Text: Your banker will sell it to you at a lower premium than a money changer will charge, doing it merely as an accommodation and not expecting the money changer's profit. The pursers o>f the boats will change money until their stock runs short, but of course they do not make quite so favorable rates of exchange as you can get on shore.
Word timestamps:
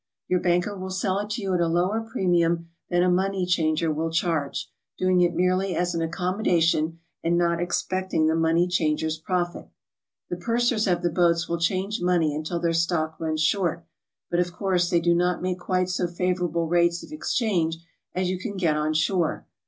Your 0.27 0.39
banker 0.39 0.75
will 0.75 0.89
sell 0.89 1.19
it 1.19 1.29
to 1.29 1.43
you 1.43 1.53
at 1.53 1.59
a 1.59 1.67
lower 1.67 2.01
premium 2.01 2.71
than 2.89 3.03
a 3.03 3.07
money 3.11 3.45
changer 3.45 3.93
will 3.93 4.09
charge, 4.09 4.67
doing 4.97 5.21
it 5.21 5.35
merely 5.35 5.75
as 5.75 5.93
an 5.93 6.01
accommodation 6.01 6.97
and 7.23 7.37
not 7.37 7.61
expecting 7.61 8.25
the 8.25 8.33
money 8.33 8.67
changer's 8.67 9.19
profit. 9.19 9.69
The 10.31 10.37
pursers 10.37 10.87
o>f 10.87 11.03
the 11.03 11.11
boats 11.11 11.47
will 11.47 11.59
change 11.59 12.01
money 12.01 12.33
until 12.33 12.59
their 12.59 12.73
stock 12.73 13.19
runs 13.19 13.41
short, 13.41 13.85
but 14.31 14.39
of 14.39 14.53
course 14.53 14.89
they 14.89 14.99
do 14.99 15.13
not 15.13 15.43
make 15.43 15.59
quite 15.59 15.87
so 15.87 16.07
favorable 16.07 16.65
rates 16.67 17.03
of 17.03 17.11
exchange 17.11 17.77
as 18.15 18.27
you 18.27 18.39
can 18.39 18.57
get 18.57 18.75
on 18.75 18.95
shore. 18.95 19.45